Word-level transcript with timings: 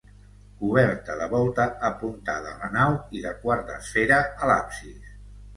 Coberta 0.61 1.17
de 1.19 1.27
volta 1.33 1.67
apuntada 1.91 2.55
a 2.55 2.63
la 2.63 2.71
nau 2.79 2.97
i 3.19 3.21
de 3.27 3.35
quart 3.45 3.71
d'esfera 3.71 4.21
a 4.47 4.51
l'absis. 4.55 5.15